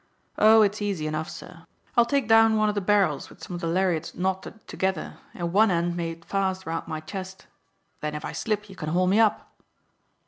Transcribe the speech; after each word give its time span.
Oh, 0.39 0.63
it's 0.63 0.81
easy 0.81 1.05
enough, 1.05 1.29
sir. 1.29 1.67
I'll 1.95 2.05
take 2.07 2.27
down 2.27 2.57
one 2.57 2.69
of 2.69 2.73
the 2.73 2.81
barrels 2.81 3.29
with 3.29 3.43
some 3.43 3.53
of 3.53 3.61
the 3.61 3.67
lariats 3.67 4.15
knotted 4.15 4.67
together 4.67 5.19
and 5.35 5.53
one 5.53 5.69
end 5.69 5.95
made 5.95 6.25
fast 6.25 6.65
round 6.65 6.87
my 6.87 7.01
chest. 7.01 7.45
Then 7.99 8.15
if 8.15 8.25
I 8.25 8.31
slip 8.31 8.67
you 8.67 8.75
can 8.75 8.89
haul 8.89 9.05
me 9.05 9.19
up." 9.19 9.53